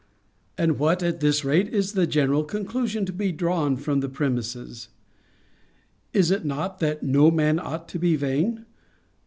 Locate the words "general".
2.07-2.43